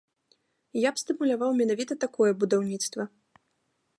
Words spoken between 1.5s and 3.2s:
менавіта такое будаўніцтва.